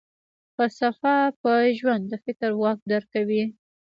فلسفه 0.55 1.15
پر 1.41 1.61
ژوند 1.77 2.03
د 2.07 2.13
فکر 2.25 2.49
واک 2.61 2.79
درکوي. 2.91 3.43